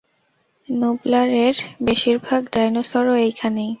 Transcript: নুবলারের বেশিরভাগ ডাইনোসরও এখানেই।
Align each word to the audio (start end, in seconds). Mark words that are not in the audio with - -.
নুবলারের 0.69 1.55
বেশিরভাগ 1.83 2.41
ডাইনোসরও 2.53 3.15
এখানেই। 3.29 3.69